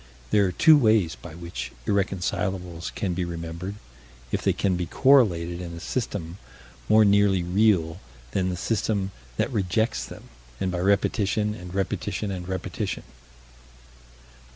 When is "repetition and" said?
10.79-11.71, 11.75-12.47